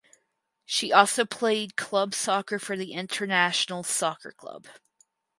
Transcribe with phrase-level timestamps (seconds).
[0.65, 4.65] She also played club soccer for Internationals Soccer Club.